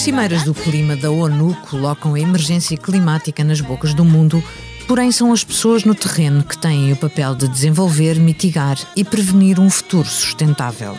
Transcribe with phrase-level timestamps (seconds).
[0.00, 4.42] cimeiras do clima da ONU colocam a emergência climática nas bocas do mundo,
[4.88, 9.60] porém são as pessoas no terreno que têm o papel de desenvolver, mitigar e prevenir
[9.60, 10.96] um futuro sustentável.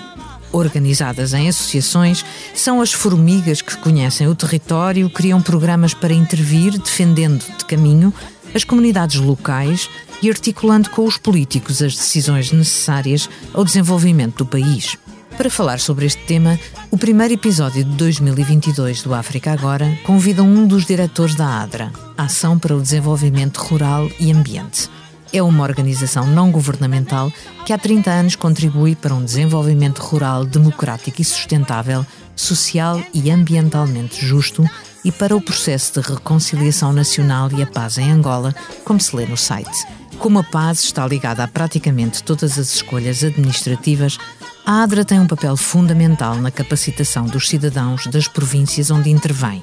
[0.51, 2.23] Organizadas em associações,
[2.53, 8.13] são as formigas que conhecem o território, criam programas para intervir, defendendo de caminho
[8.53, 9.89] as comunidades locais
[10.21, 14.95] e articulando com os políticos as decisões necessárias ao desenvolvimento do país.
[15.37, 16.59] Para falar sobre este tema,
[16.91, 22.59] o primeiro episódio de 2022 do África Agora convida um dos diretores da ADRA, Ação
[22.59, 24.89] para o Desenvolvimento Rural e Ambiente.
[25.33, 27.31] É uma organização não governamental
[27.65, 34.23] que há 30 anos contribui para um desenvolvimento rural democrático e sustentável, social e ambientalmente
[34.25, 34.63] justo
[35.03, 39.25] e para o processo de reconciliação nacional e a paz em Angola, como se lê
[39.25, 39.85] no site.
[40.19, 44.19] Como a paz está ligada a praticamente todas as escolhas administrativas,
[44.65, 49.61] a ADRA tem um papel fundamental na capacitação dos cidadãos das províncias onde intervém.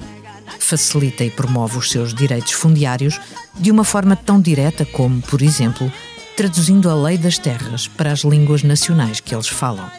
[0.59, 3.19] Facilita e promove os seus direitos fundiários
[3.55, 5.91] de uma forma tão direta como, por exemplo,
[6.35, 9.89] traduzindo a lei das terras para as línguas nacionais que eles falam.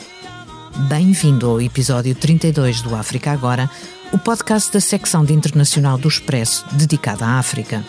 [0.88, 3.68] Bem-vindo ao episódio 32 do África Agora,
[4.12, 7.84] o podcast da secção de internacional do Expresso dedicada à África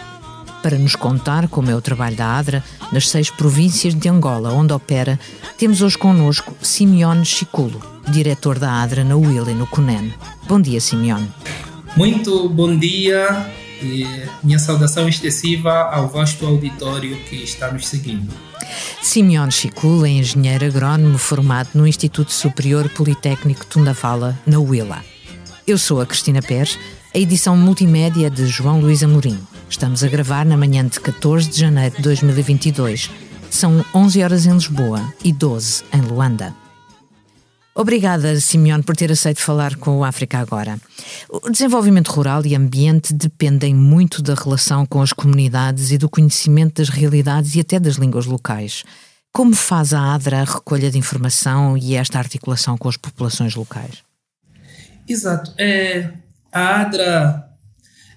[0.61, 4.73] para nos contar como é o trabalho da ADRA nas seis províncias de Angola, onde
[4.73, 5.19] opera,
[5.57, 10.13] temos hoje connosco Simeone Chiculo, diretor da ADRA na UIL e no CUNEN.
[10.47, 11.29] Bom dia, Simeone.
[11.95, 13.51] Muito bom dia
[13.81, 14.05] e
[14.43, 18.31] minha saudação extensiva ao vasto auditório que está nos seguindo.
[19.01, 25.03] Simeone Chiculo é engenheiro agrónomo formado no Instituto Superior Politécnico Tundavala, na UILA.
[25.65, 26.77] Eu sou a Cristina Pérez,
[27.13, 29.37] a edição multimédia de João Luís Amorim.
[29.71, 33.09] Estamos a gravar na manhã de 14 de janeiro de 2022.
[33.49, 36.53] São 11 horas em Lisboa e 12 em Luanda.
[37.73, 40.77] Obrigada, Simeone, por ter aceito falar com o África Agora.
[41.29, 46.81] O desenvolvimento rural e ambiente dependem muito da relação com as comunidades e do conhecimento
[46.81, 48.83] das realidades e até das línguas locais.
[49.31, 54.03] Como faz a ADRA a recolha de informação e esta articulação com as populações locais?
[55.07, 55.53] Exato.
[55.57, 56.11] É,
[56.51, 57.50] a ADRA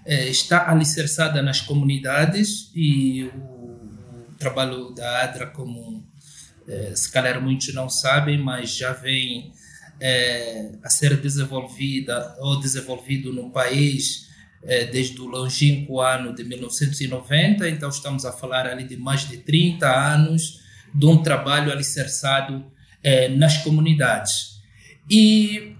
[0.04, 6.04] é, está alicerçada nas comunidades e o, o trabalho da ADRA, como
[6.68, 9.52] é, se calhar muitos não sabem, mas já vem
[10.00, 14.28] é, a ser desenvolvida ou desenvolvido no país
[14.62, 19.38] é, desde o longínquo ano de 1990, então estamos a falar ali de mais de
[19.38, 20.60] 30 anos
[20.94, 22.64] de um trabalho alicerçado
[23.02, 24.54] é, nas comunidades.
[25.10, 25.76] E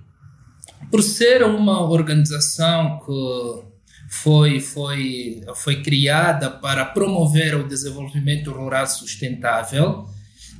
[0.91, 3.74] por ser uma organização que
[4.09, 10.07] foi, foi, foi criada para promover o desenvolvimento rural sustentável.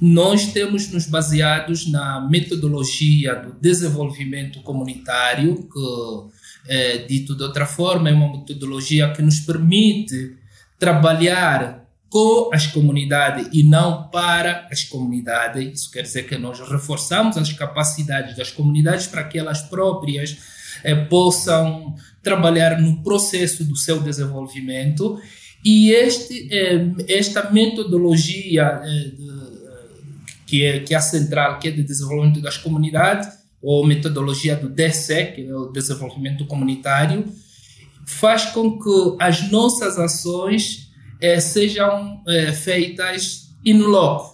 [0.01, 8.11] Nós temos nos baseados na metodologia do desenvolvimento comunitário, que, é, dito de outra forma,
[8.11, 10.37] é uma metodologia que nos permite
[10.79, 15.81] trabalhar com as comunidades e não para as comunidades.
[15.81, 20.95] Isso quer dizer que nós reforçamos as capacidades das comunidades para que elas próprias é,
[20.95, 25.21] possam trabalhar no processo do seu desenvolvimento
[25.65, 29.11] e este, é, esta metodologia é,
[30.47, 33.29] que, é, que é a central, que é de desenvolvimento das comunidades,
[33.63, 37.25] ou metodologia do DSE, que é o desenvolvimento comunitário,
[38.07, 40.91] faz com que as nossas ações
[41.41, 42.23] sejam
[42.63, 44.34] feitas in loco.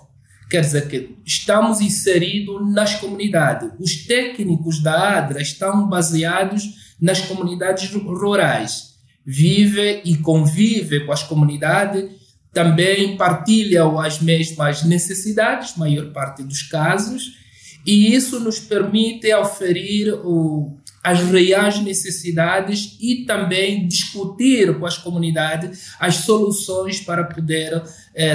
[0.50, 3.70] Quer dizer que estamos inseridos nas comunidades.
[3.78, 6.64] Os técnicos da ADRA estão baseados
[7.00, 8.96] nas comunidades rurais.
[9.24, 12.10] Vive e convive com as comunidades,
[12.52, 17.38] também partilham as mesmas necessidades, maior parte dos casos,
[17.86, 25.92] e isso nos permite oferir o, as reais necessidades e também discutir com as comunidades
[25.98, 27.82] as soluções para poder
[28.14, 28.34] é,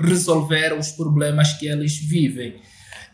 [0.00, 2.56] resolver os problemas que eles vivem.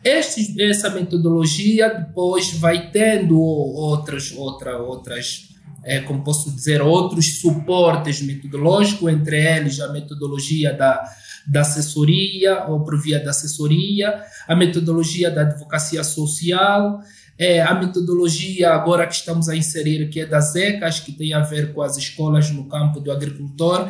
[0.03, 5.49] Este, essa metodologia depois vai tendo outras, outra, outras
[5.85, 11.03] é, como posso dizer, outros suportes metodológicos, entre eles a metodologia da,
[11.47, 17.01] da assessoria, ou por via da assessoria, a metodologia da advocacia social,
[17.37, 21.41] é, a metodologia agora que estamos a inserir, que é das ECAS, que tem a
[21.41, 23.87] ver com as escolas no campo do agricultor.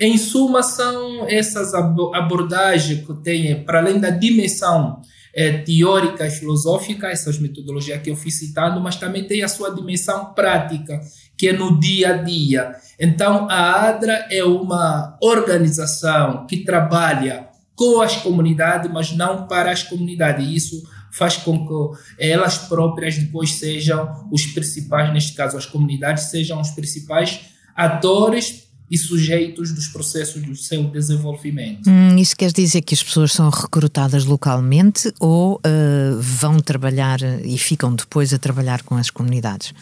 [0.00, 5.02] Em suma, são essas abordagens que têm, para além da dimensão
[5.34, 9.74] é, teórica e filosófica, essas metodologias que eu fui citando, mas também tem a sua
[9.74, 11.00] dimensão prática,
[11.36, 12.74] que é no dia a dia.
[12.98, 19.84] Então, a ADRA é uma organização que trabalha com as comunidades, mas não para as
[19.84, 20.46] comunidades.
[20.48, 26.60] Isso faz com que elas próprias depois sejam os principais, neste caso as comunidades, sejam
[26.60, 27.40] os principais
[27.76, 31.88] atores e sujeitos dos processos do seu desenvolvimento.
[31.88, 37.58] Hum, isso quer dizer que as pessoas são recrutadas localmente ou uh, vão trabalhar e
[37.58, 39.74] ficam depois a trabalhar com as comunidades?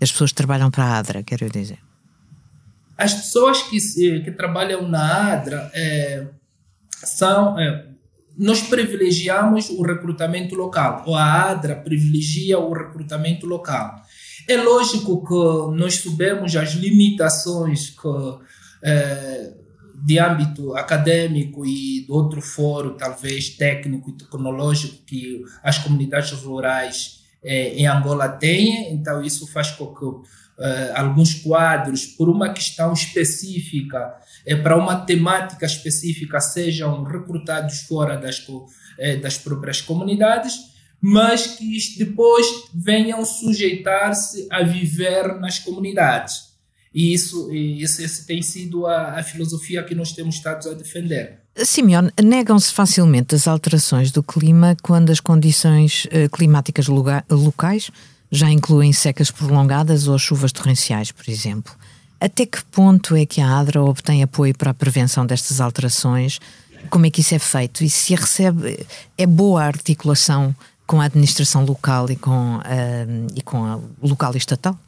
[0.00, 1.78] As pessoas trabalham para a ADRA, quero dizer.
[2.96, 3.78] As pessoas que,
[4.20, 6.26] que trabalham na ADRA é,
[6.90, 7.58] são.
[7.58, 7.86] É,
[8.38, 14.02] nós privilegiamos o recrutamento local, ou a ADRA privilegia o recrutamento local.
[14.48, 18.38] É lógico que nós sabemos as limitações que,
[18.82, 19.52] é,
[20.04, 27.24] de âmbito acadêmico e de outro foro, talvez técnico e tecnológico, que as comunidades rurais
[27.42, 32.92] é, em Angola têm, então isso faz com que uh, alguns quadros, por uma questão
[32.92, 34.14] específica,
[34.44, 38.44] é, para uma temática específica, sejam recrutados fora das,
[38.98, 46.46] é, das próprias comunidades, mas que depois venham sujeitar-se a viver nas comunidades.
[46.94, 51.40] E isso, isso, isso tem sido a, a, filosofia que nós temos estado a defender.
[51.54, 57.90] Simeone, negam-se facilmente as alterações do clima quando as condições uh, climáticas locais
[58.30, 61.74] já incluem secas prolongadas ou chuvas torrenciais, por exemplo.
[62.20, 66.40] Até que ponto é que a ADRA obtém apoio para a prevenção destas alterações?
[66.88, 67.84] Como é que isso é feito?
[67.84, 68.86] E se recebe,
[69.18, 70.54] é boa a articulação
[70.86, 74.78] com a administração local e com, uh, e com a local e estatal?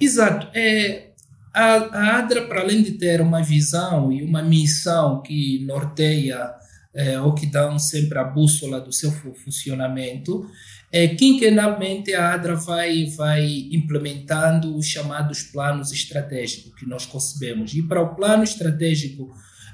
[0.00, 0.48] Exato.
[0.54, 1.08] É,
[1.54, 6.54] a, a ADRA, para além de ter uma visão e uma missão que norteia
[6.94, 10.46] é, ou que dão sempre a bússola do seu funcionamento,
[10.92, 17.74] é, quinquenalmente a ADRA vai, vai implementando os chamados planos estratégicos que nós concebemos.
[17.74, 19.30] E para o plano estratégico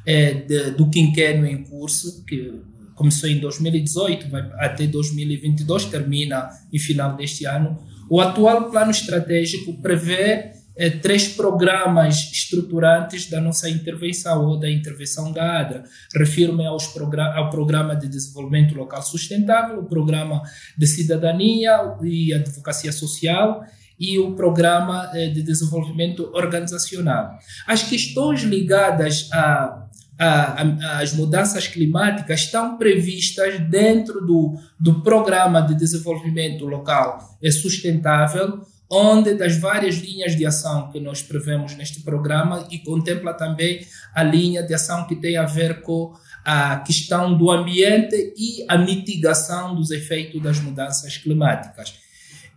[0.06, 2.60] é, de, do quinquênio em curso, que
[2.94, 7.78] começou em 2018, vai até 2022, termina em final deste ano,
[8.10, 15.32] o atual plano estratégico prevê é, três programas estruturantes da nossa intervenção ou da intervenção
[15.32, 15.84] da ADRA.
[16.14, 20.42] Refiro-me ao Programa de Desenvolvimento Local Sustentável, o Programa
[20.76, 23.62] de Cidadania e Advocacia Social
[23.98, 27.38] e o Programa é, de Desenvolvimento Organizacional.
[27.66, 29.86] As questões ligadas a
[30.22, 38.60] as mudanças climáticas estão previstas dentro do, do Programa de Desenvolvimento Local Sustentável,
[38.90, 44.22] onde das várias linhas de ação que nós prevemos neste programa e contempla também a
[44.22, 46.12] linha de ação que tem a ver com
[46.44, 51.94] a questão do ambiente e a mitigação dos efeitos das mudanças climáticas.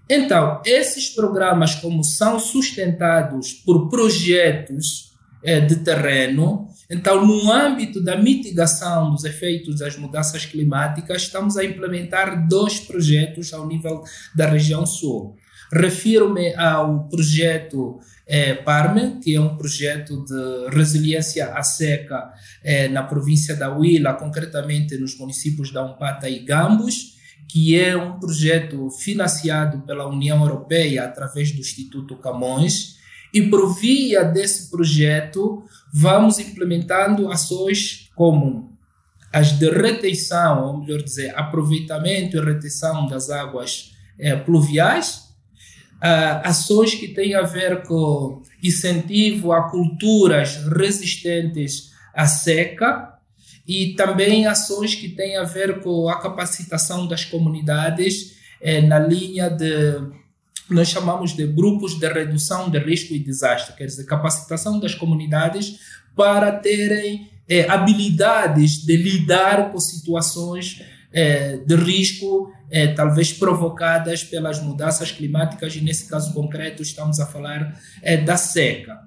[0.09, 5.14] Então, esses programas, como são sustentados por projetos
[5.45, 11.63] é, de terreno, então, no âmbito da mitigação dos efeitos das mudanças climáticas, estamos a
[11.63, 14.03] implementar dois projetos ao nível
[14.35, 15.35] da região sul.
[15.73, 22.31] Refiro-me ao projeto é, PARME, que é um projeto de resiliência à seca
[22.63, 27.15] é, na província da Huila, concretamente nos municípios da Umpata e Gambos,
[27.49, 32.95] que é um projeto financiado pela União Europeia através do Instituto Camões.
[33.35, 38.73] E por via desse projeto, vamos implementando ações como
[39.33, 45.33] as de retenção, ou melhor dizer, aproveitamento e retenção das águas é, pluviais,
[45.95, 53.19] uh, ações que têm a ver com incentivo a culturas resistentes à seca
[53.67, 59.49] e também ações que têm a ver com a capacitação das comunidades eh, na linha
[59.49, 60.23] de
[60.69, 65.79] nós chamamos de grupos de redução de risco e desastre, quer dizer, capacitação das comunidades
[66.15, 70.81] para terem eh, habilidades de lidar com situações
[71.15, 77.25] é, de risco, é, talvez provocadas pelas mudanças climáticas, e nesse caso concreto estamos a
[77.25, 78.99] falar é, da seca.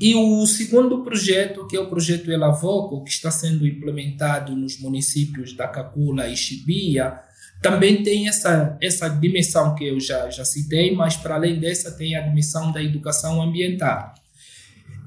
[0.00, 5.54] E o segundo projeto, que é o projeto Elavoco, que está sendo implementado nos municípios
[5.54, 7.20] da Cacula e Chibia,
[7.64, 12.14] também tem essa, essa dimensão que eu já, já citei, mas para além dessa tem
[12.14, 14.14] a dimensão da educação ambiental.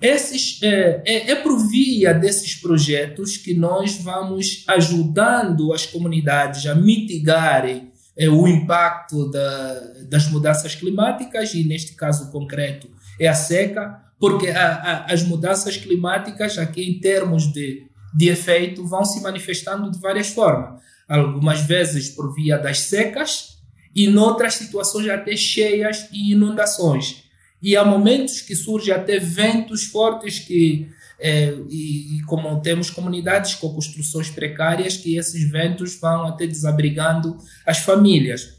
[0.02, 6.74] Esses, é, é, é por via desses projetos que nós vamos ajudando as comunidades a
[6.74, 14.02] mitigarem é, o impacto da, das mudanças climáticas, e neste caso concreto é a seca,
[14.20, 17.84] porque a, a, as mudanças climáticas, aqui em termos de,
[18.16, 20.82] de efeito, vão se manifestando de várias formas.
[21.08, 23.58] Algumas vezes por via das secas,
[23.96, 27.24] e noutras situações até cheias e inundações.
[27.62, 30.88] E há momentos que surgem até ventos fortes que
[31.20, 37.38] é, e, e, como temos comunidades com construções precárias, que esses ventos vão até desabrigando
[37.66, 38.58] as famílias.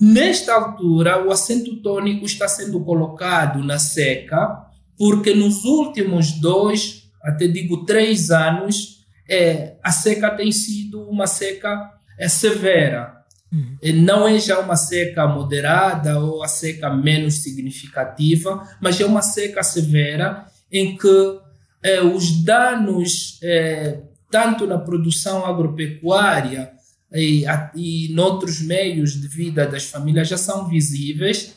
[0.00, 4.64] Nesta altura, o acento tônico está sendo colocado na seca,
[4.96, 8.97] porque nos últimos dois, até digo três anos,
[9.28, 13.18] é, a seca tem sido uma seca é, severa.
[13.52, 13.78] Uhum.
[14.02, 19.62] Não é já uma seca moderada ou a seca menos significativa, mas é uma seca
[19.62, 21.38] severa em que
[21.82, 26.72] é, os danos, é, tanto na produção agropecuária
[27.12, 27.44] e,
[27.74, 31.56] e em outros meios de vida das famílias, já são visíveis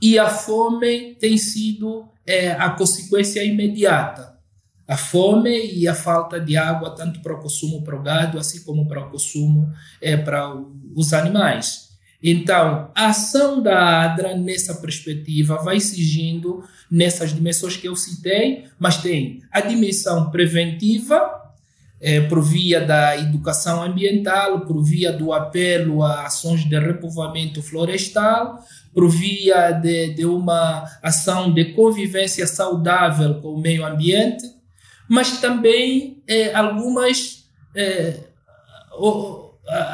[0.00, 4.32] e a fome tem sido é, a consequência imediata.
[4.86, 8.62] A fome e a falta de água, tanto para o consumo para o gado, assim
[8.62, 10.54] como para o consumo é, para
[10.94, 11.92] os animais.
[12.22, 18.98] Então, a ação da ADRA nessa perspectiva vai exigindo nessas dimensões que eu citei, mas
[18.98, 21.42] tem a dimensão preventiva,
[22.00, 28.58] é, por via da educação ambiental, por via do apelo a ações de repovoamento florestal,
[28.92, 34.44] por via de, de uma ação de convivência saudável com o meio ambiente,
[35.08, 37.48] mas também é, algumas.
[37.74, 38.32] É,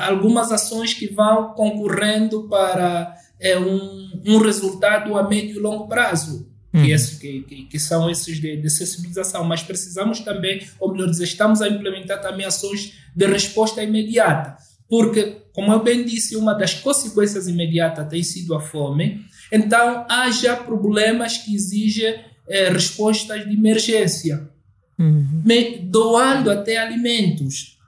[0.07, 6.49] algumas ações que vão concorrendo para é, um, um resultado a médio e longo prazo.
[6.73, 6.85] Uhum.
[6.85, 11.09] Que, esse, que, que, que, são esses de, de, sensibilização, mas precisamos também, ou melhor
[11.09, 16.53] dizer, estamos a implementar também ações de resposta imediata, porque, como eu bem disse, uma
[16.53, 23.47] das consequências imediatas tem sido a fome, então há já problemas que exigem é, respostas
[23.47, 24.51] de emergência,
[24.99, 25.43] uhum.
[25.85, 27.79] doando até alimentos.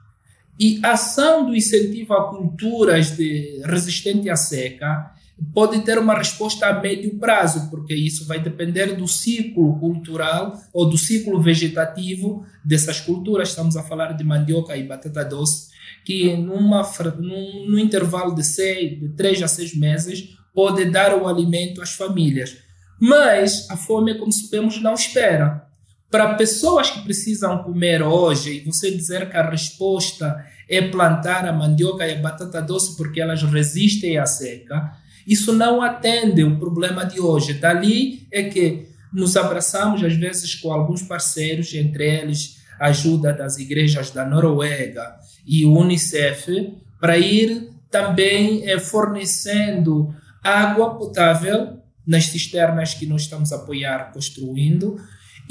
[0.59, 5.11] E a ação do incentivo a culturas de resistente à seca
[5.53, 10.87] pode ter uma resposta a médio prazo, porque isso vai depender do ciclo cultural ou
[10.87, 13.49] do ciclo vegetativo dessas culturas.
[13.49, 15.71] Estamos a falar de mandioca e batata doce,
[16.05, 16.87] que numa,
[17.17, 21.93] num, num intervalo de, seis, de três a seis meses pode dar o alimento às
[21.93, 22.57] famílias.
[22.99, 25.70] Mas a fome, como sabemos, não espera.
[26.11, 31.53] Para pessoas que precisam comer hoje, e você dizer que a resposta é plantar a
[31.53, 34.91] mandioca e a batata doce porque elas resistem à seca,
[35.25, 37.53] isso não atende o problema de hoje.
[37.53, 43.57] Dali é que nos abraçamos, às vezes, com alguns parceiros, entre eles a ajuda das
[43.57, 45.15] igrejas da Noruega
[45.45, 50.13] e o Unicef, para ir também eh, fornecendo
[50.43, 54.99] água potável nas cisternas que nós estamos a apoiar construindo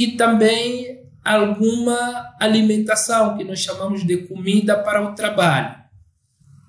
[0.01, 5.79] e também alguma alimentação que nós chamamos de comida para o trabalho.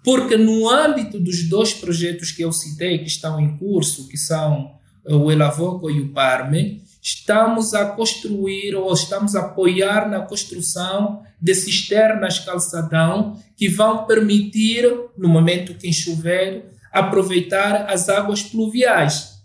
[0.03, 4.73] Porque no âmbito dos dois projetos que eu citei, que estão em curso, que são
[5.05, 11.55] o Elavoco e o Parme, estamos a construir ou estamos a apoiar na construção de
[11.55, 14.85] cisternas calçadão que vão permitir,
[15.17, 19.39] no momento que chover, aproveitar as águas pluviais.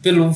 [0.00, 0.32] Pelo,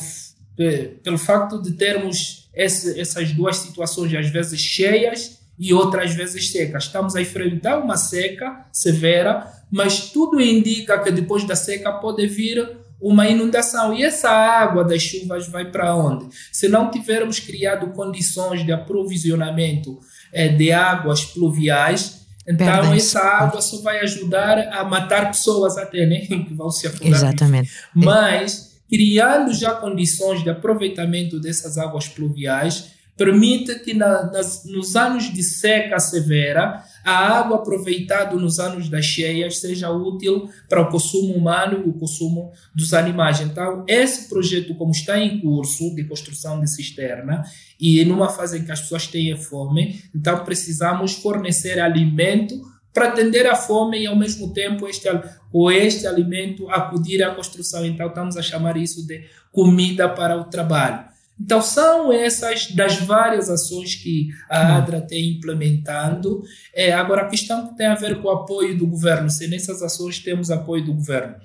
[1.03, 6.85] pelo facto de termos esse, essas duas situações, às vezes cheias e outras vezes secas.
[6.85, 12.77] Estamos a enfrentar uma seca severa, mas tudo indica que depois da seca pode vir
[12.99, 13.93] uma inundação.
[13.93, 16.27] E essa água das chuvas vai para onde?
[16.51, 19.99] Se não tivermos criado condições de aprovisionamento
[20.33, 26.21] é, de águas pluviais, então essa água só vai ajudar a matar pessoas até, né?
[26.25, 27.11] Que vão se afogar.
[27.11, 27.69] Exatamente.
[27.93, 35.33] Mas criando já condições de aproveitamento dessas águas pluviais, permite que na, nas, nos anos
[35.33, 41.33] de seca severa, a água aproveitada nos anos das cheias seja útil para o consumo
[41.33, 43.41] humano e o consumo dos animais.
[43.41, 47.43] Então, esse projeto, como está em curso de construção de cisterna,
[47.79, 52.55] e numa fase em que as pessoas têm fome, então precisamos fornecer alimento
[52.93, 55.07] para atender a fome e ao mesmo tempo este,
[55.51, 57.85] com este alimento acudir à construção.
[57.85, 61.05] Então estamos a chamar isso de comida para o trabalho.
[61.39, 64.75] Então são essas das várias ações que a hum.
[64.77, 66.43] ADRA tem implementando.
[66.73, 69.81] É, agora a questão que tem a ver com o apoio do governo, se nessas
[69.83, 71.35] ações temos apoio do governo.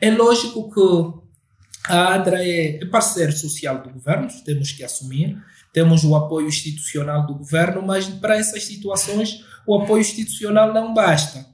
[0.00, 5.38] É lógico que a ADRA é, é parceiro social do governo, temos que assumir,
[5.72, 11.46] temos o apoio institucional do governo, mas para essas situações o apoio institucional não basta.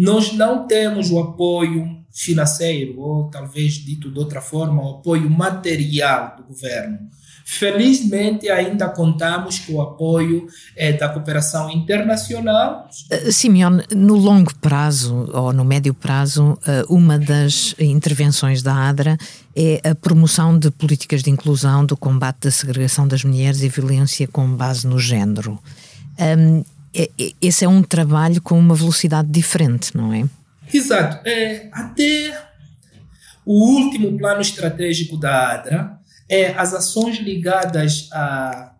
[0.00, 6.36] Nós não temos o apoio financeiro, ou talvez dito de outra forma, o apoio material
[6.38, 6.98] do governo.
[7.44, 12.88] Felizmente, ainda contamos com o apoio eh, da cooperação internacional.
[13.12, 16.58] Uh, Simeone, no longo prazo ou no médio prazo, uh,
[16.94, 19.18] uma das intervenções da ADRA
[19.54, 24.26] é a promoção de políticas de inclusão, do combate da segregação das mulheres e violência
[24.26, 25.58] com base no género.
[26.18, 26.64] Um,
[27.40, 30.24] esse é um trabalho com uma velocidade diferente, não é?
[30.72, 31.26] Exato.
[31.28, 32.50] É, até
[33.44, 38.72] o último plano estratégico da ADRA, é, as ações ligadas à,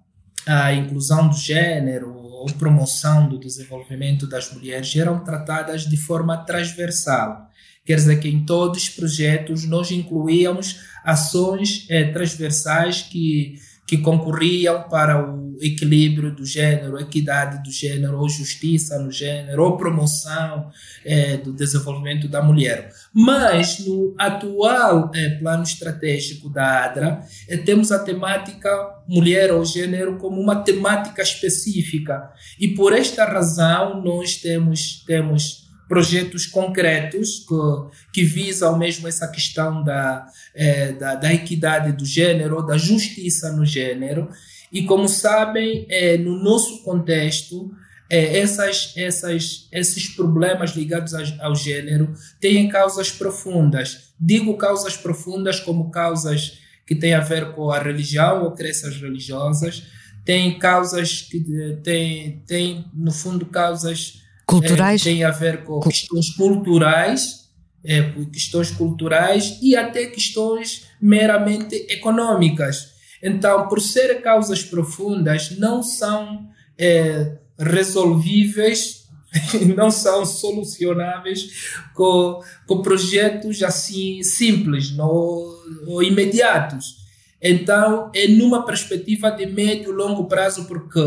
[0.46, 7.48] à inclusão do gênero ou promoção do desenvolvimento das mulheres eram tratadas de forma transversal.
[7.84, 13.54] Quer dizer que em todos os projetos nós incluíamos ações é, transversais que
[13.90, 19.76] que concorriam para o equilíbrio do gênero, equidade do gênero, ou justiça no gênero, ou
[19.76, 20.70] promoção
[21.04, 22.92] é, do desenvolvimento da mulher.
[23.12, 28.70] Mas no atual é, plano estratégico da ADRA, é, temos a temática
[29.08, 32.30] mulher ou gênero como uma temática específica.
[32.60, 39.82] E por esta razão nós temos, temos projetos concretos que, que visam mesmo essa questão
[39.82, 44.30] da, é, da, da, equidade do gênero, da justiça no gênero.
[44.72, 47.72] E como sabem, é, no nosso contexto,
[48.08, 54.12] é, essas, essas, esses problemas ligados ao, ao gênero têm causas profundas.
[54.18, 59.82] Digo causas profundas como causas que têm a ver com a religião ou crenças religiosas,
[60.24, 61.40] tem causas que
[61.82, 64.20] têm, tem, no fundo, causas
[64.50, 65.00] culturais?
[65.00, 67.48] É, tem a ver com questões culturais,
[67.84, 68.02] é,
[68.32, 72.90] questões culturais e até questões meramente econômicas.
[73.22, 79.08] Então, por ser causas profundas, não são é, resolvíveis,
[79.76, 85.54] não são solucionáveis com, com projetos assim simples no,
[85.86, 87.00] ou imediatos.
[87.40, 91.00] Então, é numa perspectiva de médio e longo prazo, porque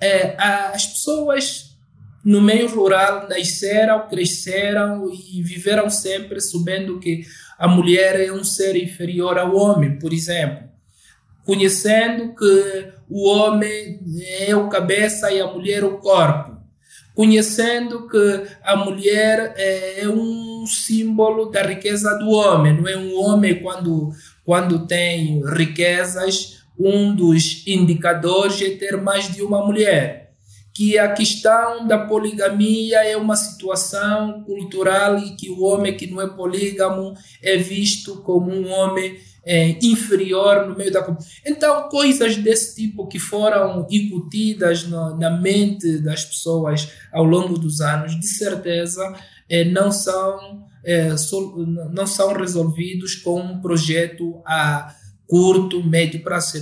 [0.00, 1.65] é, as pessoas
[2.26, 7.24] no meio rural nasceram, cresceram e viveram sempre sabendo que
[7.56, 10.68] a mulher é um ser inferior ao homem, por exemplo.
[11.44, 14.00] Conhecendo que o homem
[14.40, 16.56] é o cabeça e a mulher o corpo.
[17.14, 23.62] Conhecendo que a mulher é um símbolo da riqueza do homem, não é um homem
[23.62, 24.10] quando,
[24.44, 30.25] quando tem riquezas, um dos indicadores é ter mais de uma mulher
[30.76, 36.20] que a questão da poligamia é uma situação cultural e que o homem que não
[36.20, 42.74] é polígamo é visto como um homem é, inferior no meio da então coisas desse
[42.74, 49.16] tipo que foram incutidas no, na mente das pessoas ao longo dos anos de certeza
[49.48, 51.56] é, não são é, so,
[51.90, 54.94] não são resolvidos com um projeto a
[55.26, 56.58] curto médio prazo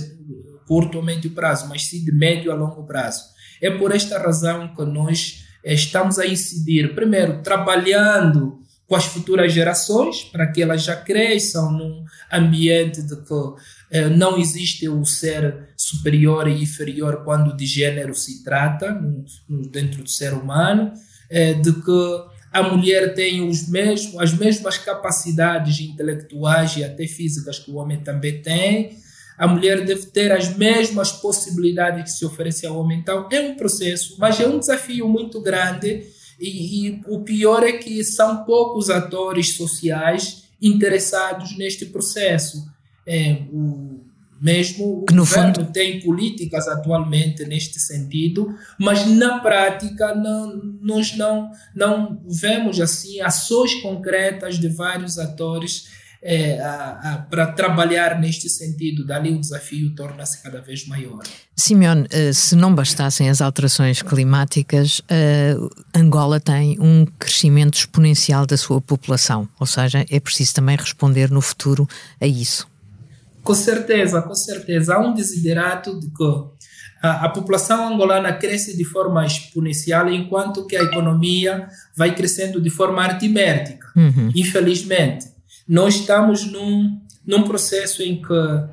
[0.65, 4.73] curto ou médio prazo mas sim de médio a longo prazo é por esta razão
[4.75, 10.83] que nós eh, estamos a incidir, primeiro, trabalhando com as futuras gerações, para que elas
[10.83, 13.53] já cresçam num ambiente de que
[13.91, 19.67] eh, não existe o ser superior e inferior quando de gênero se trata, no, no,
[19.69, 20.93] dentro do ser humano,
[21.29, 27.59] eh, de que a mulher tem os mesmos, as mesmas capacidades intelectuais e até físicas
[27.59, 28.97] que o homem também tem,
[29.37, 32.99] a mulher deve ter as mesmas possibilidades que se oferece ao homem.
[32.99, 36.03] Então, é um processo, mas é um desafio muito grande.
[36.39, 42.65] E, e o pior é que são poucos atores sociais interessados neste processo.
[43.07, 44.05] É, o,
[44.41, 45.71] mesmo o que no governo fundo...
[45.71, 53.73] tem políticas atualmente neste sentido, mas na prática não, nós não, não vemos assim ações
[53.75, 55.87] concretas de vários atores
[56.21, 56.57] é,
[57.29, 59.05] para trabalhar neste sentido.
[59.05, 61.23] Dali o desafio torna-se cada vez maior.
[61.55, 65.55] Simeone, eh, se não bastassem as alterações climáticas, eh,
[65.93, 71.41] Angola tem um crescimento exponencial da sua população, ou seja, é preciso também responder no
[71.41, 71.87] futuro
[72.19, 72.67] a isso.
[73.43, 74.95] Com certeza, com certeza.
[74.95, 76.23] Há um desiderato de que
[77.01, 82.71] a, a, população angolana cresce de forma exponencial, enquanto que a economia vai crescendo de
[82.71, 84.31] forma aritmética, uhum.
[84.35, 85.34] infelizmente.
[85.67, 88.67] Nós estamos num, num processo em que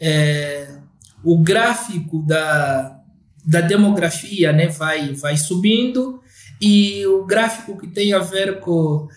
[0.00, 0.78] é,
[1.22, 2.98] o gráfico da,
[3.44, 6.20] da demografia né, vai, vai subindo
[6.60, 9.08] e o gráfico que tem a ver com uh,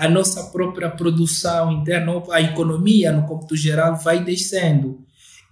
[0.00, 5.00] a nossa própria produção interna, a economia no cômputo geral, vai descendo.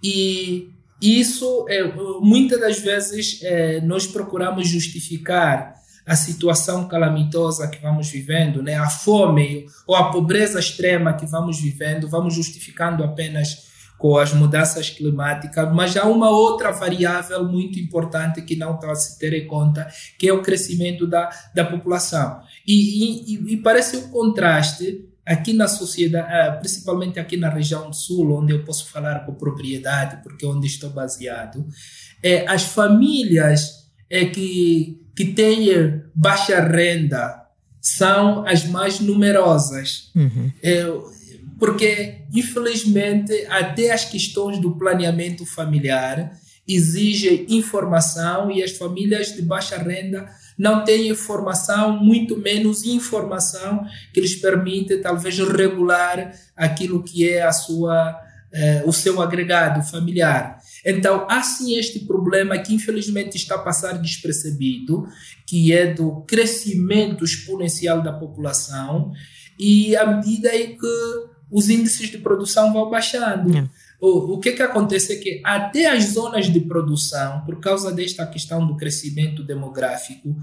[0.03, 0.69] E
[1.01, 1.83] isso, é,
[2.21, 5.76] muitas das vezes, é, nós procuramos justificar
[6.07, 8.75] a situação calamitosa que vamos vivendo, né?
[8.75, 13.67] a fome ou a pobreza extrema que vamos vivendo, vamos justificando apenas
[13.97, 18.95] com as mudanças climáticas, mas há uma outra variável muito importante que não está a
[18.95, 22.39] se ter em conta, que é o crescimento da, da população.
[22.65, 28.39] E, e, e parece um contraste aqui na sociedade, ah, principalmente aqui na região sul,
[28.39, 31.67] onde eu posso falar com propriedade, porque é onde estou baseado,
[32.23, 37.43] é, as famílias é, que, que têm baixa renda
[37.81, 40.11] são as mais numerosas.
[40.15, 40.51] Uhum.
[40.61, 40.85] É,
[41.59, 46.31] porque, infelizmente, até as questões do planeamento familiar
[46.67, 54.21] exigem informação e as famílias de baixa renda não têm informação, muito menos informação que
[54.21, 58.19] lhes permite talvez regular aquilo que é a sua,
[58.53, 60.56] eh, o seu agregado familiar.
[60.89, 65.05] Então, há sim este problema que infelizmente está a passar despercebido,
[65.45, 69.11] que é do crescimento exponencial da população
[69.59, 73.57] e à medida em que os índices de produção vão baixando.
[73.57, 73.69] É.
[73.99, 78.25] O, o que, que acontece é que até as zonas de produção, por causa desta
[78.25, 80.37] questão do crescimento demográfico,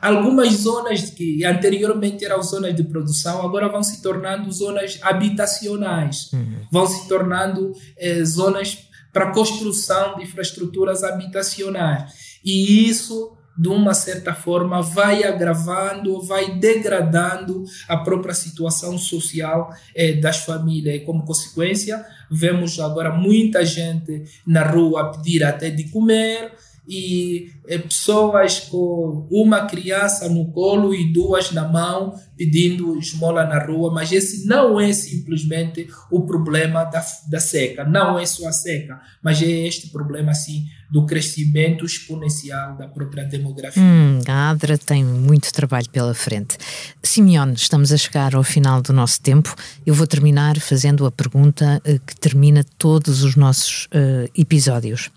[0.00, 6.60] algumas zonas que anteriormente eram zonas de produção agora vão se tornando zonas habitacionais, uhum.
[6.70, 12.38] vão se tornando eh, zonas para construção de infraestruturas habitacionais.
[12.44, 20.14] E isso de uma certa forma, vai agravando, vai degradando a própria situação social eh,
[20.14, 20.96] das famílias.
[20.96, 26.54] E, como consequência, vemos agora muita gente na rua a pedir até de comer,
[26.90, 33.64] e é, pessoas com uma criança no colo e duas na mão pedindo esmola na
[33.64, 37.00] rua, mas esse não é simplesmente o problema da,
[37.30, 42.76] da seca, não é só a seca, mas é este problema assim do crescimento exponencial
[42.76, 43.80] da própria demografia.
[43.80, 46.58] Hum, a ADRA tem muito trabalho pela frente.
[47.00, 49.54] Simeone, estamos a chegar ao final do nosso tempo.
[49.86, 55.10] Eu vou terminar fazendo a pergunta uh, que termina todos os nossos uh, episódios.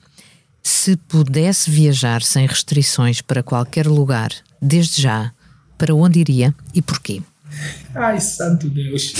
[0.63, 5.33] Se pudesse viajar sem restrições para qualquer lugar, desde já,
[5.77, 7.21] para onde iria e porquê?
[7.93, 9.13] Ai, santo Deus!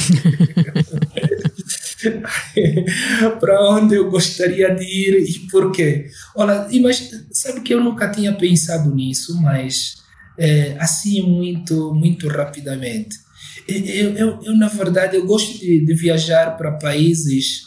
[3.39, 6.07] para onde eu gostaria de ir e porquê?
[6.35, 10.01] Olha, mas sabe que eu nunca tinha pensado nisso, mas
[10.37, 13.17] é, assim muito, muito rapidamente.
[13.67, 17.63] Eu, eu, eu, na verdade, eu gosto de, de viajar para países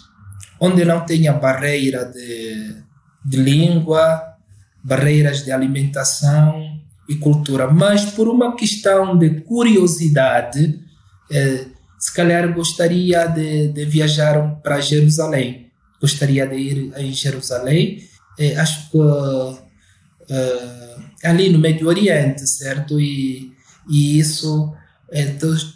[0.59, 2.85] onde não tenha barreira de
[3.27, 4.23] de língua,
[4.85, 10.79] barreiras de alimentação e cultura, mas por uma questão de curiosidade,
[11.31, 11.67] eh,
[11.99, 15.67] se calhar gostaria de, de viajar para Jerusalém.
[16.01, 18.05] Gostaria de ir em Jerusalém.
[18.39, 18.99] Eh, acho que
[20.31, 23.01] eh, ali no Médio Oriente, certo?
[23.01, 23.53] E,
[23.91, 24.73] e isso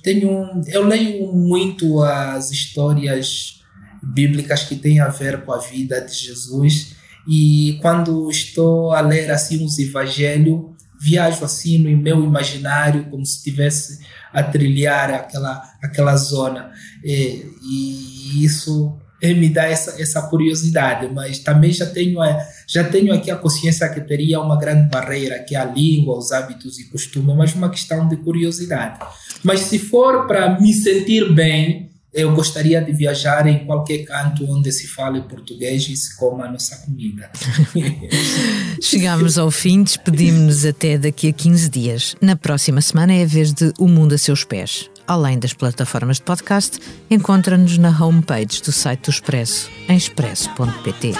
[0.03, 3.61] tenho eu leio muito as histórias
[4.03, 9.31] bíblicas que têm a ver com a vida de Jesus e quando estou a ler
[9.31, 10.61] assim os evangelhos,
[11.01, 14.01] viajo assim no meu imaginário, como se estivesse
[14.33, 16.71] a trilhar aquela, aquela zona.
[17.03, 22.19] E, e isso me dá essa, essa curiosidade, mas também já tenho,
[22.67, 26.33] já tenho aqui a consciência que teria uma grande barreira, que é a língua, os
[26.33, 28.99] hábitos e costumes, mas uma questão de curiosidade.
[29.43, 34.73] Mas se for para me sentir bem, eu gostaria de viajar em qualquer canto onde
[34.73, 37.31] se fale português e se coma a nossa comida.
[38.83, 42.17] Chegamos ao fim, despedimos-nos até daqui a 15 dias.
[42.21, 44.91] Na próxima semana é a vez de O Mundo a Seus Pés.
[45.07, 46.79] Além das plataformas de podcast,
[47.11, 51.15] encontra-nos na homepage do site do Expresso, em expresso.pt.